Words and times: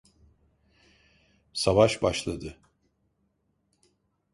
Savaş 1.53 2.01
başladı! 2.03 2.57